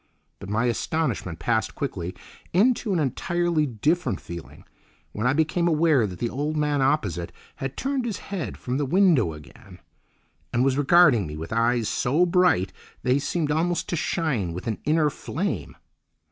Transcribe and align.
But 0.39 0.49
my 0.49 0.65
astonishment 0.65 1.37
passed 1.37 1.75
quickly 1.75 2.15
into 2.53 2.91
an 2.91 2.97
entirely 2.97 3.67
different 3.67 4.19
feeling 4.19 4.65
when 5.11 5.27
I 5.27 5.33
became 5.33 5.67
aware 5.67 6.07
that 6.07 6.17
the 6.17 6.27
old 6.27 6.57
man 6.57 6.81
opposite 6.81 7.31
had 7.57 7.77
turned 7.77 8.05
his 8.05 8.17
head 8.17 8.57
from 8.57 8.79
the 8.79 8.85
window 8.87 9.33
again, 9.33 9.77
and 10.51 10.63
was 10.65 10.75
regarding 10.75 11.27
me 11.27 11.37
with 11.37 11.53
eyes 11.53 11.87
so 11.87 12.25
bright 12.25 12.73
they 13.03 13.19
seemed 13.19 13.51
almost 13.51 13.87
to 13.89 13.95
shine 13.95 14.53
with 14.53 14.65
an 14.65 14.79
inner 14.85 15.11
flame. 15.11 15.75